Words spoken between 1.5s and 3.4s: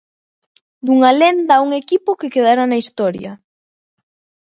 a un equipo que quedará na historia.